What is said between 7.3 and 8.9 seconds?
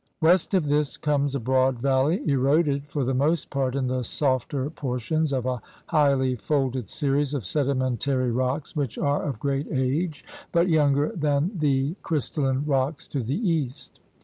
of sedimentary rocks